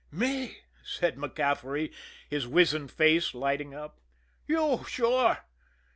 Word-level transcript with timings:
"Me!" 0.09 0.57
said 0.83 1.15
MacCaffery, 1.15 1.93
his 2.27 2.47
wizened 2.47 2.89
face 2.89 3.35
lighting 3.35 3.75
up. 3.75 3.99
"You 4.47 4.83
sure!" 4.87 5.45